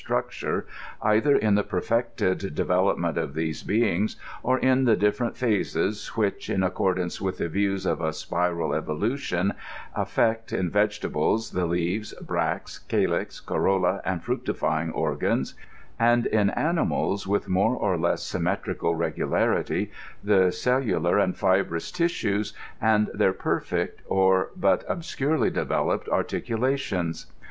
[0.03, 0.65] structure,
[1.03, 6.63] either in the perfected development of these beings, or in the different phases which, in
[6.63, 9.53] accordance with the views of a spiral evolution,
[9.95, 15.53] afiect in vegetables the leaves, bracts, calyx, corolla, and fructifying organs;
[15.99, 19.91] and in animals, with more or less symmetrical regularity,
[20.23, 27.27] the cellular and fibrous tissues, and their perfect or but obscurely developed articula tions.